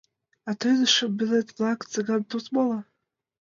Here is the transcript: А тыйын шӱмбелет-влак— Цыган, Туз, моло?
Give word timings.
А 0.49 0.51
тыйын 0.59 0.83
шӱмбелет-влак— 0.93 1.79
Цыган, 1.91 2.21
Туз, 2.29 2.45
моло? 2.53 2.79